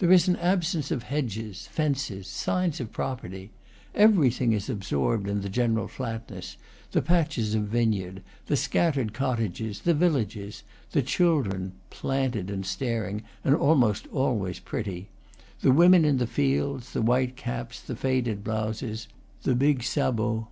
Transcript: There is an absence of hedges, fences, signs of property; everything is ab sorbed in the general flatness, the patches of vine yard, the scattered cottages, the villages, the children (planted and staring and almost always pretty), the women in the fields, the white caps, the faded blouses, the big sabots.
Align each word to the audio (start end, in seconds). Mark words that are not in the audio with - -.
There 0.00 0.12
is 0.12 0.28
an 0.28 0.36
absence 0.36 0.90
of 0.90 1.04
hedges, 1.04 1.66
fences, 1.68 2.26
signs 2.28 2.78
of 2.78 2.92
property; 2.92 3.52
everything 3.94 4.52
is 4.52 4.68
ab 4.68 4.82
sorbed 4.82 5.26
in 5.26 5.40
the 5.40 5.48
general 5.48 5.88
flatness, 5.88 6.58
the 6.90 7.00
patches 7.00 7.54
of 7.54 7.68
vine 7.68 7.94
yard, 7.94 8.22
the 8.48 8.56
scattered 8.58 9.14
cottages, 9.14 9.80
the 9.80 9.94
villages, 9.94 10.62
the 10.90 11.00
children 11.00 11.72
(planted 11.88 12.50
and 12.50 12.66
staring 12.66 13.22
and 13.44 13.54
almost 13.56 14.06
always 14.12 14.58
pretty), 14.58 15.08
the 15.62 15.72
women 15.72 16.04
in 16.04 16.18
the 16.18 16.26
fields, 16.26 16.92
the 16.92 17.00
white 17.00 17.34
caps, 17.34 17.80
the 17.80 17.96
faded 17.96 18.44
blouses, 18.44 19.08
the 19.44 19.54
big 19.54 19.82
sabots. 19.84 20.48